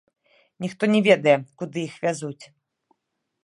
[0.65, 2.43] Ніхто не ведае, куды іх вязуць.